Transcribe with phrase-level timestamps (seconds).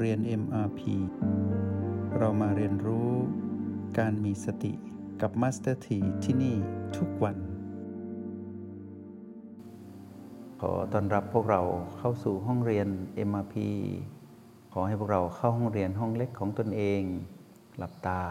[0.00, 0.80] เรียน MRP
[2.18, 3.10] เรามาเรียนรู้
[3.98, 4.72] การมีสติ
[5.20, 6.56] กับ Master T ที่ที่นี่
[6.96, 7.36] ทุกวัน
[10.60, 11.62] ขอต้อนรับพวกเรา
[11.98, 12.88] เข้าสู่ห้องเรียน
[13.28, 13.54] MRP
[14.72, 17.02] ขอให้พวกเราเข้าห้องเรียนห้องเล็กของตนเอง
[17.76, 18.22] หลับตา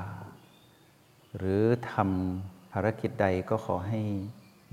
[1.38, 4.02] หรือทำภารกิจใดก็ขอให้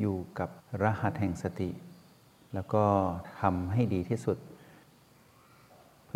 [0.00, 0.50] อยู่กับ
[0.82, 1.70] รหัสแห่งสติ
[2.54, 2.84] แล้วก็
[3.40, 4.38] ทำให้ดีที่สุด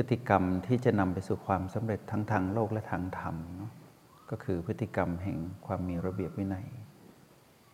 [0.00, 3.72] พฤติกรรมที่จะนำไปสู่ความสำเร็จทั้งทางโลกและทางธรรมเนาะ
[4.30, 6.66] ก็คือพฤติกรรมแห่งความมีระเบียบวินัย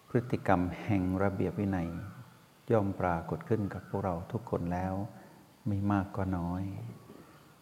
[0.08, 1.88] พฤติกรรมแห่งระเบียบวินัย
[2.72, 4.94] ย่อมปรากฏขึ้นกับพวกเราทุกคนแล้ว
[5.66, 6.64] ไม่มากก็น้อย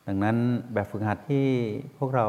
[0.06, 0.36] ดังนั้น
[0.72, 1.46] แบบฝึกหัดที่
[1.98, 2.28] พวกเรา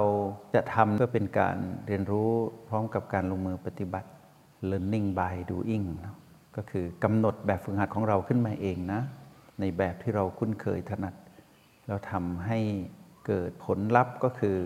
[0.54, 1.58] จะทำเพื่อเป็นการ
[1.88, 2.30] เรียนรู้
[2.68, 4.10] พร้อมกับการลงมือปฏิบัติ
[4.70, 5.88] learning by doing
[6.56, 9.02] ก็คือกำหนดแบบฝึกหัดของเราขึ้นมาเองนะ
[9.60, 11.14] ในแบบที่เราคุ้นเคยถนัด
[11.88, 12.60] แล้วทำให้
[13.28, 14.58] เกิดผลลัพธ์ก็คือ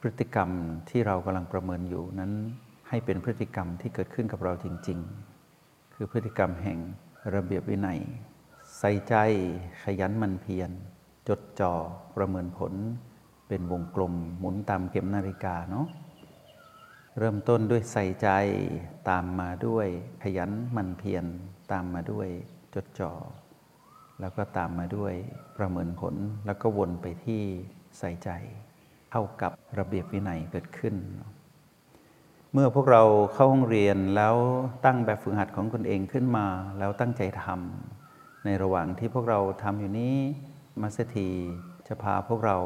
[0.00, 0.50] พฤติกรรม
[0.90, 2.32] ที่เรากำลังประเมินอยู่นั้น
[2.88, 4.98] ให้เป็นพฤติกรรมที่เกิดขึ้นกับเราจริง
[5.46, 6.78] ๆ คือพฤติกรรมแห่ง
[7.34, 8.00] ระเบียบวินัย
[8.78, 9.14] ใส่ใจ
[9.82, 10.70] ขยันมันเพียร
[11.28, 11.74] จดจ่อ
[12.16, 12.72] ประเมินผล
[13.48, 15.86] เป็นวงกลมหมุนตามเข็มนาฬิกาเนาะ
[17.18, 18.28] เริ่มต้นด้วยใส่ใจ
[19.08, 19.86] ตามมาด้วย
[20.22, 21.24] ขยันมันเพียร
[21.72, 22.28] ตามมาด้วย
[22.74, 23.12] จดจ่อ
[24.20, 25.14] แล้วก็ตามมาด้วย
[25.58, 26.14] ประเมินผล
[26.46, 27.42] แล้วก็วนไปที่
[27.98, 28.30] ใส่ใจ
[29.10, 30.94] เท่ากับระเบียบวินัยเกิดขึ้น
[32.52, 33.02] เมื่อพวกเรา
[33.34, 34.36] เข้าห้องเรียนแล้ว
[34.84, 36.46] ตั้งแบบฝึกหัดของตนเองขึ้นมา
[36.78, 40.14] แล้วตั้งใจทำในระหว่างที่พวกเราทำอยู่นี้
[40.80, 41.28] มาสถี
[41.86, 42.58] จะพาพวกเรา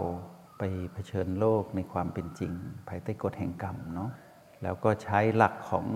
[0.59, 0.63] ไป
[0.93, 2.53] เผชิญโลกในความเป็นจริง
[2.89, 4.11] ภายใต้กฎแห่งกรรมเนาะ
[4.63, 5.87] แล้วก็ใช้หลักของ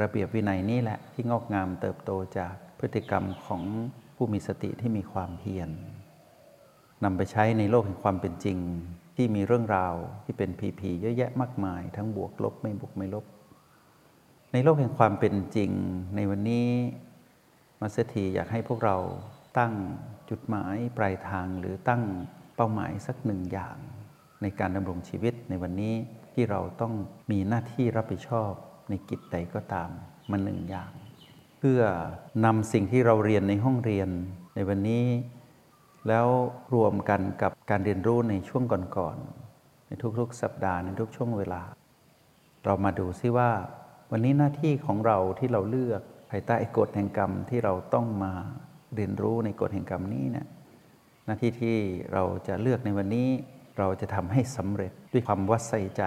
[0.00, 3.62] ระเบียบวินัยนี่แหละ ที่งอกงามเติบโตจากพฤติกรรมของ
[4.22, 5.70] ผู้มีสติที่มีความเพียร
[7.04, 8.58] นำไปใช้ในโลกแห่งความเป็นจริง
[9.16, 9.94] ที่มีเรื่องราว
[10.24, 13.24] ที่เป็นผีผีเยอะแยะมากมาย ทั้งบวกลบไม่บวกไม่ลบ
[14.52, 15.70] ในโลกแห่งความเป็นจริง
[16.16, 16.68] ในวันนี้
[17.80, 18.96] มาสถีอยากให้พวกเรา
[19.58, 19.72] ตั้ง
[20.30, 22.02] จุดหมายปลายทางหรือตั้ง
[22.56, 23.76] เป้าหมายสักหนึ่งอย่าง
[24.42, 25.94] ในการดำรงชีวิตในวันนี้
[26.32, 26.92] ที่เราต้อง
[27.30, 28.52] มีหน้าที่รับผิดชอบ
[28.88, 29.90] ในกิจใดก็ตาม
[30.30, 30.92] มาหนึ่งอย่าง
[31.60, 31.82] เพื่อ
[32.44, 34.08] นำสิ่งที่เราเรียนในห้องเรียน
[34.54, 35.06] ในวันนี้
[36.08, 36.26] แล้ว
[36.74, 38.62] รวมกันกับการเรียนรู้ในช่วง
[38.96, 41.62] ก่อนๆในทุกๆ สัปดาห์ในทุกช่วงเวลา
[42.64, 43.50] เรามาดูซิว่า
[44.10, 48.32] วันนี้หน้าที่ของเราที่เราเลือกภายใต้กฎแห่งกรรมที่เราต้องมา
[48.94, 50.46] เรียนรู้ในกฎแห่งกรรมนี้เนะ
[51.26, 51.76] หน้าที่ที่
[52.12, 53.28] เราจะเลือกในวันนี้
[53.78, 56.02] เราจะทำให้สำเร็จด้วยความว่าใส่ใจ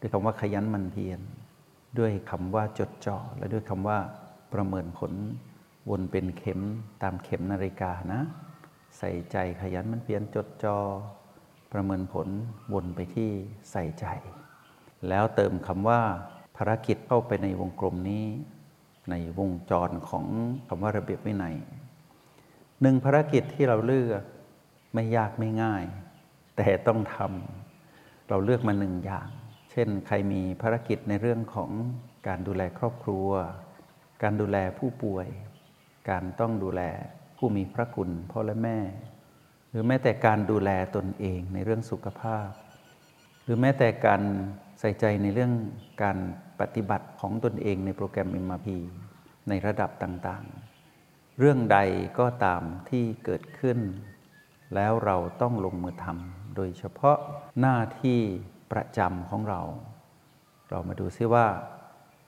[0.00, 1.20] ด้วยคำว่าขยันมันเพียร
[1.98, 3.98] ด้วยคำว่าจดจ่อและด้วยคำว่า
[4.54, 5.12] ประเมินผล
[5.90, 6.60] วนเป็นเข็ม
[7.02, 8.20] ตามเข็มนาฬิกานะ
[8.98, 10.78] ใส่ใจขยันมันเพียรจดจอ่อ
[11.72, 12.28] ประเมินผล
[12.72, 13.30] วนไปที่
[13.70, 14.06] ใส่ใจ
[15.08, 16.00] แล้วเติมคำว่า
[16.56, 18.24] ภารกิจเข้าไปในวงกลมนี้
[19.10, 20.24] ในวงจรของ
[20.68, 21.56] คำว่าระเบียบวินัย
[22.80, 24.22] หนึ่งภารกิจที่เราเลือก
[24.94, 25.84] ไม่ยากไม่ง่าย
[26.56, 29.28] แต่ต้องทำเราเลือกมาหนึ่งอย่าง
[29.70, 31.70] เช่น ใครมีภารกิจในเรื่องของ
[32.26, 33.28] การดูแลครอบครัว
[34.24, 35.26] การดูแลผู้ป่วย
[36.10, 36.82] การต้องดูแล
[37.38, 38.78] ผู้มีพระคุณพ่อและแม่
[39.70, 42.48] หรือแม้แต่การดูแลตนเองในเรื่องสุขภาพ
[43.44, 44.22] หรือแม้แต่การ
[44.80, 45.52] ใส่ใจในเรื่อง
[46.02, 46.18] การ
[46.60, 48.68] ปฏิบัติของตนเองในโปรแกรม MRP
[49.48, 51.78] ในระดับต่างๆ เรื่องใด
[52.18, 53.78] ก็ตามที่เกิดขึ้น
[54.74, 57.18] แล้วเราต้องลงมือทำโดยเฉพาะ
[57.60, 58.20] หน้าที่
[58.72, 59.60] ประจำของเรา
[60.70, 61.46] เรามาดูซิว่า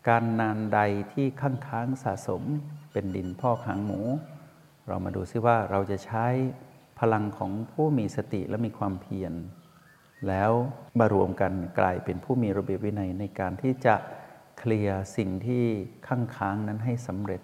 [0.09, 0.81] การนานใด
[1.13, 2.43] ที่ค้างค้างสะสม
[2.93, 4.01] เป็นดินพ่อค้างหมู
[4.87, 6.27] เรามาดูซิว่าเราจะใช้
[7.01, 9.33] พลังของผู้มีสติและมีความเพียร
[10.29, 10.53] แล้ว
[10.99, 13.95] มารวมกันกลายเป็นผู้มีระเบียบวินัยในการที่จะ
[14.59, 15.65] เคลียร์สิ่งที่
[16.07, 17.43] ข้างค้างนั้นให้สำเร็จ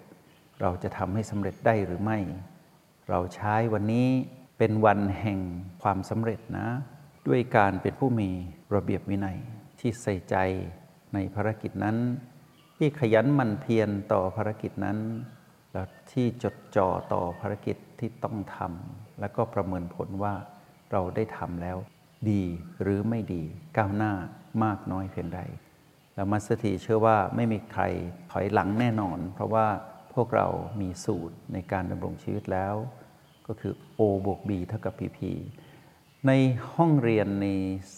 [0.61, 2.19] เราจะทำให้สำเร็จได้หรือไม่
[3.09, 4.07] เราใช้วันนี้
[4.57, 5.39] เป็นวันแห่ง
[5.83, 6.67] ความสำเร็จนะ
[7.27, 8.29] ด้วยการเป็นผู้มี
[8.75, 9.37] ระเบียบวินัย
[9.79, 10.35] ที่ใส่ใจ
[11.13, 11.97] ในภารกิจนั้น
[12.77, 14.97] ที่ขยันหมั่นเพียรต่อภารกิจนั้น
[15.73, 20.33] และที่จดจ่อต่อภารกิจที่ต้องทำแล้วก็ประเมินผลว่า
[20.91, 21.77] เราได้ทำแล้ว
[22.29, 22.43] ดี
[22.81, 23.43] หรือไม่ดี
[23.77, 24.13] ก้าวหน้า
[24.63, 25.41] มากน้อยเพียงใด
[26.15, 27.83] แล้วมัสถีเชื่อว่าไม่มีใคร
[28.31, 29.67] ถอยหลังแน่นอน เพราะว่า
[30.13, 30.47] พวกเรา
[30.81, 32.75] มีสูตรในการดำรงชีวิตแล้ว
[33.47, 35.19] ก็คือ O บวก B เท่ากับ PP
[36.27, 36.31] ใน
[36.73, 37.47] ห้องเรียนใน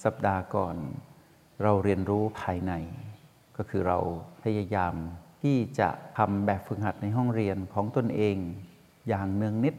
[0.03, 0.75] สัปดาห์ก่อน
[1.63, 2.73] เราเรียนรู้ภายใน
[3.57, 3.97] ก็คือเรา
[4.43, 4.93] พยายาม
[5.43, 8.37] ที่จะทำแบบฝึกหัดในห้องเรียนของตนเอง
[9.07, 9.75] อย่างเนืองนิด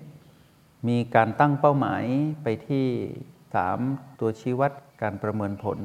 [0.89, 2.05] มีการตั้งเป้าหมาย
[2.43, 2.87] ไปที่
[3.53, 4.21] 3.
[4.21, 5.79] ตัวชี้วัดการประเมินผล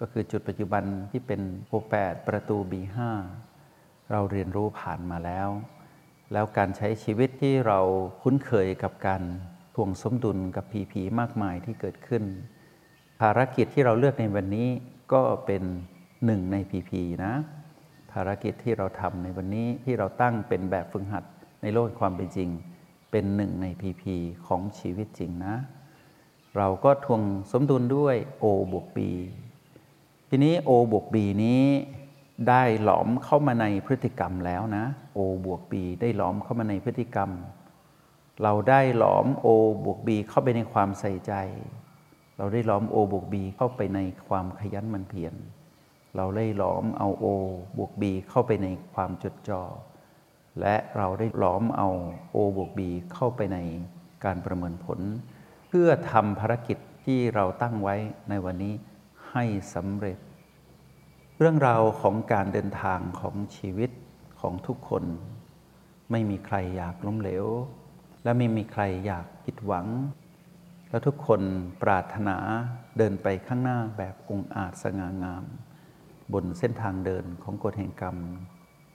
[0.00, 2.96] ก็คือจุดปัจจุบันที่เป็นโ8ประตู B5
[4.10, 5.48] เราเรียนรู้ผ่านมาแล้ว
[6.32, 7.78] แล้วการใช้ชีวิตที่เรา
[8.22, 9.22] คุ้นเคยกับการ
[9.74, 12.22] ทวงสมดุลกับผีผีมากมายที่เกิดขึ้น
[13.20, 14.68] ภารกิจที่เราเลือกในวันนี้
[15.12, 15.62] ก็เป็น
[16.24, 17.32] หนึ่งในผีผีนะ
[18.12, 21.24] ภารกิจที่เราทำในวันนี้ที่เราตั้งเป็นแบบฝึกหัด
[21.62, 22.50] ในโลกความเป็นจริง
[23.10, 24.14] เป็นหนึ่งในพีพี
[24.46, 25.54] ของชีวิตจริงนะ
[26.56, 27.22] เราก็ทวง
[27.52, 28.98] สมดุลด้วย O บวก B
[30.28, 31.62] ทีนี้ O บวก B นี้
[32.48, 34.84] ได้หลอมเข้ามาในพฤติกรรมแล้วนะ
[35.16, 37.30] O บวก B ได้หลอมเข้ามาในพฤติกรรม
[38.42, 39.46] เราได้หลอม O
[39.84, 41.32] บวก B เข้าไปในความใส่ใจ
[42.38, 43.98] เราได้หลอม O บวก B เข้าไปใน
[44.28, 45.34] ความขยันมันเพียร
[46.16, 47.26] เราได้หลอมเอา O
[47.78, 49.62] บวก B เข้าไปในความจดจ่อ
[50.60, 51.88] และเราได้หลอมเอา
[52.34, 52.80] O บวก B
[53.12, 53.58] เข้าไปใน
[54.24, 55.00] การประเมินผล
[55.68, 57.96] เพื่อทำภารกิจที่เราตั้งไว้
[58.28, 58.74] ในวันนี้
[59.30, 60.18] ให้สำเร็จ
[61.38, 63.90] เรื่องราวของการเดินทางของชีวิต
[64.40, 65.04] ของทุกคน
[66.10, 67.46] ไม่มีใครอยากล้มเหลว
[68.24, 69.86] และไม่มีใครอยากผิดหวัง
[70.90, 71.40] และทุกคน
[71.82, 72.36] ปรารถนา
[72.98, 75.44] เดินไปข้างหน้าแบบองอาจสง่างาม
[76.32, 78.16] บนเส้นทางเดินของกฎแห่งกรรม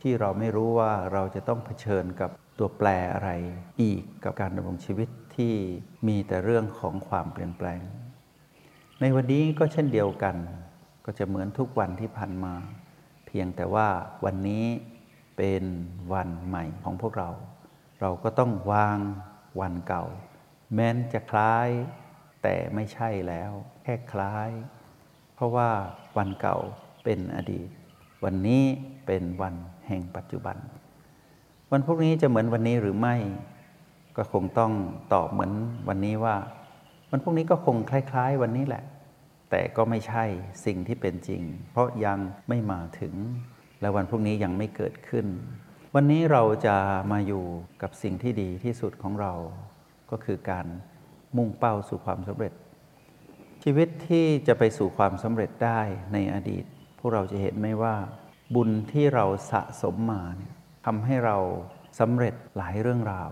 [0.02, 3.30] ที่เราไม่รู้ว่าเราจะต้องเผชิญกับตัวแปรอะไร
[3.82, 5.54] อีกกับการดำรงชีวิตที่
[6.08, 7.82] มีแต่เรื่องของความเปลี่ยนแปลง
[9.02, 10.36] ในวันนี้ก็เช่นเดียวกัน
[11.06, 12.54] ก็จะเหมือนทุกวันที่ผ่านมา
[13.28, 13.88] เพียงแต่ว่า
[14.26, 14.66] วันนี้
[15.38, 15.64] เป็น
[16.14, 17.30] วันใหม่ของพวกเรา
[18.02, 19.00] เราก็ต้องวาง
[19.62, 20.06] วันเก่า
[20.74, 21.70] แม้นจะคล้าย
[22.44, 23.52] แต่ไม่ใช่แล้ว
[23.84, 24.50] แค่คล้าย
[25.36, 25.70] เพราะว่า
[26.18, 26.58] วันเก่า
[27.04, 27.70] เป็นอดีต
[28.24, 28.64] วันนี้
[29.06, 29.56] เป็นวัน
[29.88, 30.58] แห่งปัจจุบัน
[31.72, 33.16] วันพวกนี้จะเหมือนวันนี้หรือไม่
[34.18, 34.72] ก็คงต้อง
[35.14, 35.52] ตอบเหมือน
[35.90, 36.36] วันนี้ว่า
[37.12, 38.84] วันพวกนี้ก็คงคล้าย ๆ วันนี้แหละ
[39.50, 40.24] แต่ก็ไม่ใช่
[40.66, 42.20] สิ่งที่เป็นจริง เพราะยัง
[42.50, 43.14] ไม่มาถึง
[43.82, 45.26] และวันพวกนี้ยังไม่เกิดขึ้น
[45.96, 46.76] วันนี้เราจะ
[47.12, 47.44] มาอยู่
[47.82, 49.34] กับสิ่งที่ดีที่สุดของเรา
[50.12, 50.66] ก็คือการ
[51.38, 52.54] มุ่งเป้าสู่ความสำเร็จ
[53.64, 55.82] ชีวิตที่จะไปสู่ความสำเร็จได้
[56.14, 56.66] ในอดีต
[57.02, 57.96] พวกเราจะเห็นไหมว่า
[58.56, 60.54] บุญที่เราสะสมมาเนี่ย
[60.86, 61.38] ทำให้เรา
[62.00, 63.32] สำเร็จหลายเรื่องราว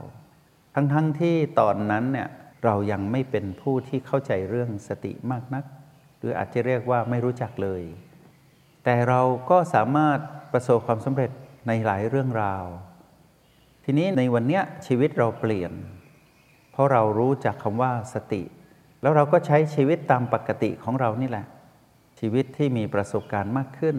[0.76, 2.30] ทั้งๆทที่ตอนนั้นเนี่ย
[2.66, 5.64] เรายังไม่เป็นผู้ที่เข้าใจเรื่องสติมากนัก
[6.18, 7.84] หรืออาจจะเรียกว่าไม่รู้จักเลย
[8.84, 10.20] แต่เราก็สามารถ
[10.54, 11.32] ประสบความสำเร็จ
[11.68, 12.66] ในหลายเรื่องราว
[13.86, 15.72] ทีนี้ในวันนี้ชีวิตเราเปลี่ยน
[16.72, 18.44] เพราะเรารู้จักคำว่าสติ
[19.02, 21.46] แล้วเราก็ใช้ชีวิตตามปกติของเรานี่แหละ
[22.20, 23.98] ชีวิตที่มีประสบการณ์มากขึ้น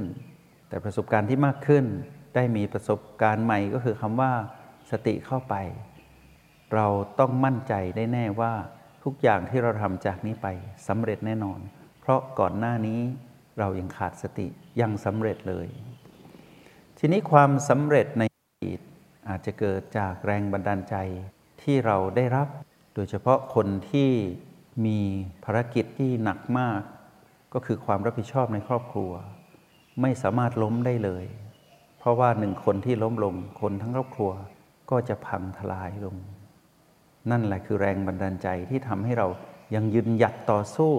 [0.68, 1.84] แต่ประสบการณ์ที่มากขึ้น
[2.34, 4.32] ได้มีประสบการณ์ใหม่ก็คือคำว่า
[4.90, 5.54] สติเข้าไป
[6.74, 6.86] เรา
[7.18, 8.52] ต้องมั่นใจได้แน่ว่า
[9.04, 10.46] ทุกอย่างที่เราทำจากนี้ไป
[10.88, 11.60] สำเร็จแน่นอน
[12.00, 13.00] เพราะก่อนหน้านี้
[13.58, 14.46] เรายังขาดสติ
[14.80, 15.68] ยังสำเร็จเลย
[16.98, 18.80] ทีนี้ความสำเร็จในอดีต
[19.28, 20.96] อาจจะเกิดจากแรงบันดาลใจ
[21.62, 22.48] ที่เราได้รับ
[22.94, 24.10] โดยเฉพาะคนที่
[24.86, 24.98] มี
[25.44, 26.80] ภารกิจที่หนักมาก
[27.54, 29.12] ก็คือความรับผิดชอบในครอบครัว
[30.00, 31.24] ไม่สามารถล้มได้เลย
[31.98, 34.32] เพราะว่าหนึ่งคนที่ล้มลงคนทั้งครอบครัว
[34.90, 36.16] ก็จะพังทลายลง
[37.30, 39.26] นั่นแหละคือแรงบันดาลใจที่ทำให้เรา
[39.74, 40.92] ยังยืนหยัดต่อสู้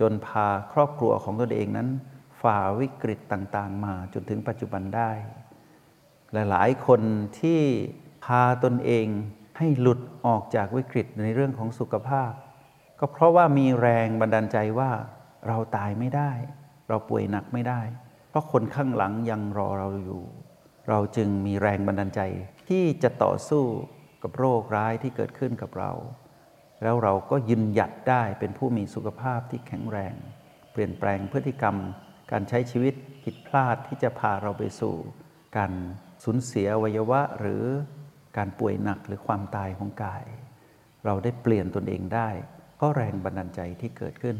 [0.00, 1.88] จนพาครอบครัวของตนเองนั้น
[2.40, 5.10] ฝ่าวิกฤตต่างๆ มาจนถึงปัจจุบันได้
[6.32, 7.00] และหลายคน
[7.40, 7.60] ที่
[8.24, 9.06] พาตนเอง
[9.58, 12.32] ให้หลุดออกจากวิกฤตในเรื่องของสุขภาพ
[12.98, 14.90] ก็เพราะว่ามีแรงบันดาลใจว่า
[15.48, 16.32] เราตายไม่ได้
[16.88, 17.80] เราป่วยหนักไม่ได้
[18.30, 20.22] เพราะคนข้างหลังยังรอเราอยู่
[20.88, 22.20] เราจึงมีแรงบันดาลใจ
[22.68, 23.64] ที่จะต่อสู้
[24.22, 25.92] กับโรคร้ายที่เกิดขึ้นกับเรา
[26.82, 30.14] แล้วเราก็ยืนหยัดได้เป็นผู้มีสุขภาพที่แข็งแรง
[30.72, 31.76] เปลี่ยนแปลงพฤติกรรม
[32.30, 34.94] การใช้ชีวิตผิดพลาดที่จะพาเราไปสู่
[35.56, 35.72] การ
[36.24, 37.64] สูญเสียวัยวะหรือ
[38.36, 40.24] การป่วยหนักหรือความตายของกาย
[41.04, 42.28] เราได้เปลี่ยนตนเองได้
[42.76, 44.36] เพราะแรงบันดาลใจที่เกิดขึ้น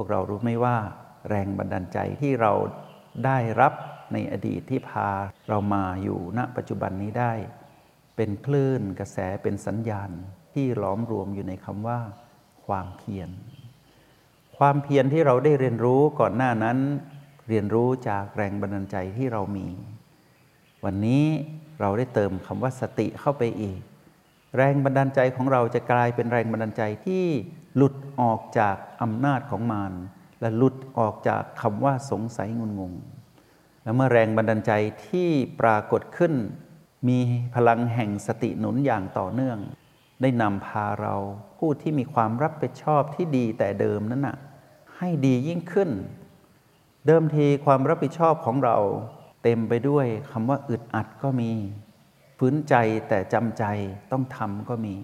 [0.00, 0.76] พวกเรารู้ไหมว่า
[1.28, 2.52] แรงบันดาลใจที่เรา
[3.24, 3.72] ได้รับ
[4.12, 5.08] ในอดีตที่พา
[5.48, 7.32] เรามาอยู่ณปัจจุบันนี้ได้
[8.16, 10.10] เป็นคลื่นกระแสเป็นสัญญาณ
[10.54, 12.00] ที่ล้อมรวมอยู่ในคำว่า
[12.66, 13.30] ความเพียร
[14.58, 16.78] ความเพียรที่เราได้เรียนรู้ก่อนหน้านั้น
[17.48, 19.68] เรียนรู้จากแรงบันดาลใจที่เรามี
[20.84, 21.24] วันนี้
[21.80, 23.80] เราได้เติมคำว่าสติเข้าไปอีก
[24.56, 27.26] แรงบันดาลใจของเราจะกลายเป็นแรงบันดาลใจที่
[27.78, 29.92] หลุดออกจากอำนาจของมาร
[30.40, 32.92] และหลุดออกจากคำว่าสงสัยงุนงง
[33.82, 34.72] และเมื่อแรงบันดาลใจ
[35.06, 35.28] ที่
[35.60, 36.32] ปรากฏขึ้น
[37.08, 37.18] มี
[37.54, 39.58] พลังแห่งสติหนุนอย่างต่อเนื่อง
[40.22, 41.14] ได้นำพาเรา
[41.56, 44.36] ผู้ที่มีความรับผิดชอบที่ดีแต่เดิมนั้นน่ะ
[44.96, 45.90] ให้ดียิ่งขึ้น
[47.06, 48.76] เดิมทีความรับผิดชอบของเรา
[49.42, 51.50] เต็มไปด้วยคำว่าอึดอัดก็มี
[52.38, 52.74] ฝืนใจ
[53.08, 53.64] แต่จำใจ
[54.12, 54.94] ต้องทำก็มี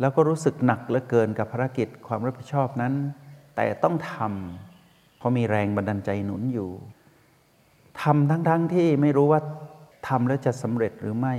[0.00, 2.94] แล้วก็รู้สึกหนักเหลือเกินกับภารกิจความรับผิดชอบนั้น
[3.56, 6.70] แต่ต้องทำเพราะมีแรงบันดาลใจหนุนอยู่
[8.02, 9.40] ทำทั้งๆทที่ไม่รู้ว่า
[10.08, 11.34] ทำแล้วจะสำเร็จหรือไม่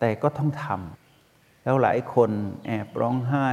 [0.00, 2.30] แต่ก็ต้องทำแล้วหลายคน
[2.66, 3.48] แอบร้องไห้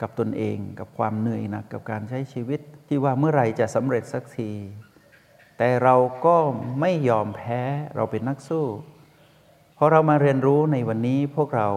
[0.00, 4.50] กับตนเอง กับความเหนื่อยหนักกับการใช้ชีวิต ที่ว่าเมื่อไรจะสำเร็จสักที
[5.58, 5.94] แต่เรา
[6.26, 6.36] ก็
[6.80, 7.60] ไม่ยอมแพ้
[7.96, 8.66] เราเป็นนักสู้
[9.76, 11.68] พอเรามาเรียนรู้ในวันนี้พวกเรา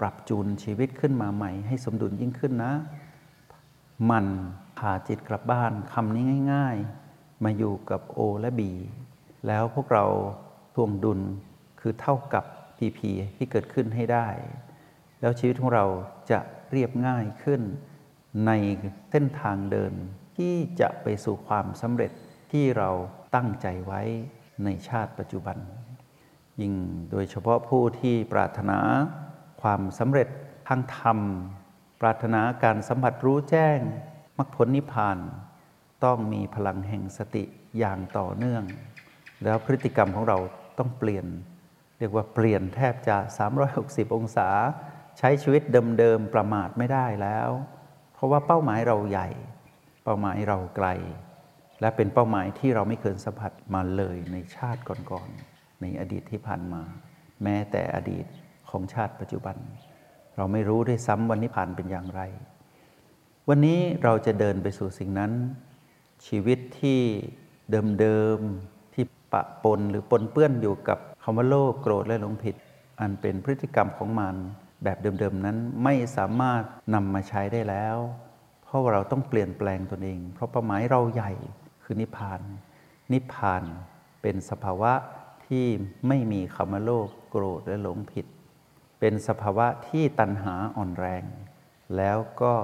[0.00, 2.72] ปรับจูนชีวิตขึ้นมาใหม่ ให้สมดุลยิ่งขึ้นนะ
[4.10, 4.26] มัน
[4.78, 6.76] พาจิตกลับบ้านคำนี้ง่าย
[7.10, 8.72] ๆ มาอยู่กับโอและบี
[9.46, 10.04] แล้วพวกเรา
[10.74, 11.20] ทวงดุล
[11.80, 12.44] คือเท่ากับ
[12.78, 14.28] พีพีที่เกิดขึ้นให้ได้
[15.20, 15.84] แล้วชีวิตของเรา
[16.30, 16.40] จะ
[16.70, 17.60] เรียบง่ายขึ้น
[18.46, 18.50] ใน
[19.10, 19.92] เส้นทางเดิน
[20.36, 22.12] ที่จะไปสู่ความสำเร็จ
[22.52, 22.90] ที่เรา
[23.34, 24.02] ตั้งใจไว้
[24.64, 25.58] ในชาติปัจจุบัน
[26.60, 26.74] ยิ่ง
[27.10, 28.78] โดยเฉพาะผู้ที่ปรารถนา
[29.60, 30.28] ความสำเร็จ
[30.68, 31.18] ทางธรรม
[32.00, 33.78] ปรารถนาการสัมผัสรู้แจ้ง
[34.38, 35.18] มรรคผลนิพพาน
[36.04, 37.44] ต้องมีพลังแห่งสติ
[37.78, 38.64] อย่างต่อเนื่อง
[39.44, 40.38] แล้วพฤติกรรมของเรา
[40.78, 41.26] ต้องเปลี่ยน
[41.98, 43.16] เรียกว่าเปลี่ยนแทบจะ
[43.66, 44.48] 360 องศา
[45.18, 45.62] ใช้ชีวิต
[45.98, 47.48] เดิมๆประมาทไม่ได้แล้ว
[48.14, 49.28] เพราะว่าเป้าหมายเราใหญ่
[50.04, 50.88] เป้าหมายเราไกล
[51.80, 56.82] และเป็นเป้าหมายที่เราไม่เคยสัมผัสมาเลยในชาติก่อนๆในอดีตที่ผ่านมา
[57.42, 58.26] แม้แต่อดีต
[58.70, 59.56] ของชาติปัจจุบัน
[60.36, 62.22] เราไม่รู้ด้วยซ้ำวันนี้ผ่านเป็นอย่างไร
[63.48, 65.32] วันนี้เราจะเดินไปสู่สิ่งนั้น
[66.26, 67.00] ชีวิตที่
[68.00, 72.54] เดิมๆที่ปะปนหรือปนเปื้อนอยู่กับคำว่าโลภโกรธและหลงผิด
[73.00, 74.34] อันเป็นพฤติกรรมของมัน
[74.84, 76.62] แบบเดิมๆนั้นไม่สามารถ
[76.94, 77.96] นำมาใช้ได้แล้ว
[78.64, 81.32] เพราะเราต้องเปลี่ยนแปลงตนเอง เพราะเป้าหมายเราใหญ่
[81.82, 82.40] คือนิพพาน
[83.12, 83.62] นิพพาน
[84.22, 84.92] เป็นสภาวะ
[85.46, 85.64] ที่
[86.08, 88.26] ไม่มีคำว่าโลภโกรธและหลงผิด
[89.00, 91.24] เป็นสภาวะที่ตัณหาอ่อนแรง
[91.96, 92.54] แล้วก็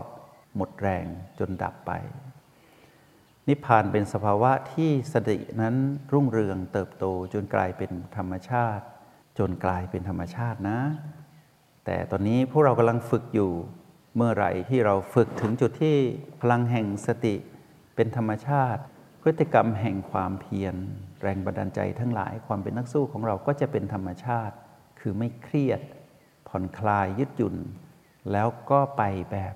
[0.56, 1.06] หมดแรง
[1.38, 1.92] จนดับไป
[3.48, 5.74] นิพพานเป็นสภาวะที่สตินั้น
[6.12, 8.84] รุ่งเรืองเติบโตจนกลายเป็นธรรมชาติ
[9.38, 10.80] จนกลายเป็นธรรมชาตินะ
[11.84, 13.52] แต่ตอนนี้พวกเรากำลังฝึกอยู่
[14.16, 15.96] เมื่อไหร่ที่เราฝึกถึงจุดที่
[16.40, 17.34] พลังแห่งสติ
[17.96, 18.82] เป็นธรรมชาติ
[19.22, 20.74] พฤติกรรมแห่งความเพียร
[21.22, 24.54] แรงบันดาลใจทั้งหลายความเป็นนักสู้ของเราก็จะเป็นธรรมชาติ
[25.00, 25.80] คือไม่เครียด
[26.48, 27.56] ผ่อนคลายยืดหยุ่น
[28.32, 29.54] แล้วก็ไปแบบ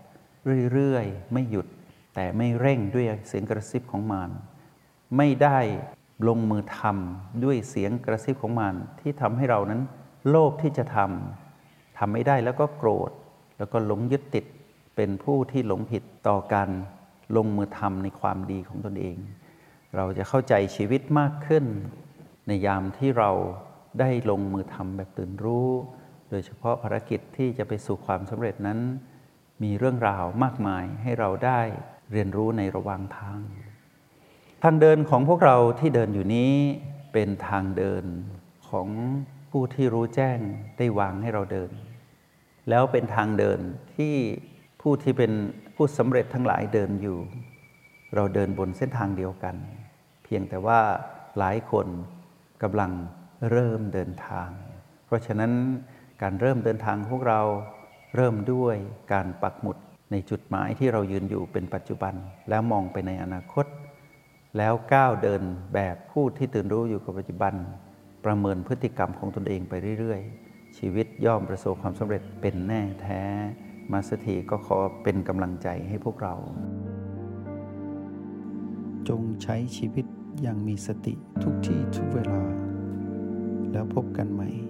[0.73, 1.67] เรื่อยๆ ไม่หยุด
[2.15, 4.31] แต่ไม่เร่งด้วยเสียงกระซิบของมาร
[5.17, 5.59] ไม่ได้
[6.29, 9.81] ลงมือทำด้วยเสียงกระซิบของมารที่ทำให้เรานั้น
[10.29, 13.11] โลภที่จะทำทำไม่ได้แล้วก็โกรธ
[13.59, 14.45] แล้วก็หลงยึดติด
[14.97, 16.71] เป็นผู้ที่หลงผิดต่อการ
[17.37, 19.17] ลงมือทำในความดีของตนเอง
[19.97, 21.65] เราจะเข้าใจชีวิตมากขึ้น
[22.47, 23.31] ในยามที่เรา
[24.01, 25.71] ได้ลงมือทำแบบตื่นรู้
[26.31, 28.79] โดยเฉพาะภารกิจที่จะไปสู่ความสำเร็จนั้น
[29.63, 31.61] มีเรื่องราวมากมายให้เราได้
[32.13, 33.41] เรียนรู้ในระหว่างทาง
[34.63, 36.53] ทางเดินของพวกเราที่เดินอยู่นี้
[37.13, 38.05] เป็นทางเดิน
[38.69, 38.89] ของ
[39.51, 40.39] ผู้ที่รู้แจ้ง
[40.79, 41.71] ได้วางให้เราเดิน
[42.69, 43.61] แล้วเป็นทางเดิน
[43.97, 44.15] ที่
[44.81, 45.33] ผู้ที่เป็น
[45.75, 47.19] ผู้สำเร็จทั้งหลายเดินอยู่
[48.15, 49.57] เราเดินบนเส้นทางเดียวกัน
[50.25, 50.81] เพียงแต่ว่า
[51.39, 51.87] หลายคน
[52.63, 52.93] กำลัง
[53.51, 54.49] เริ่มเดินทาง
[55.07, 55.53] เพราะฉะนั้น
[56.23, 57.41] การเริ่มเดินทางพวกเรา
[58.17, 58.77] เริ่มด้วย
[59.13, 59.77] การปักหมุด
[60.13, 62.15] ในจุดหมายที่เรายืนอยู่เป็นปัจจุบัน
[62.49, 63.67] แล้วมองไปในอนาคต
[64.59, 65.43] แล้วก้าวเดิน
[65.75, 67.55] แบบผู้ที่ตื่นรู้อยู่กับปัจจุบัน
[68.25, 73.23] ประเมินพฤติกรรมของตนเองไปเรื่อยๆ ชีวิตย่อมประสบความสำเร็จเป็นแน่แท้
[73.93, 76.35] มาสเตอร์ทีก็ขอเป็นกำลังใจให้พวกเรา
[79.09, 80.07] จงใช้ชีวิต
[80.43, 82.43] อย่างมีสติทุกที่ทุกเวลา
[83.73, 84.70] แล้วพบกันใหม่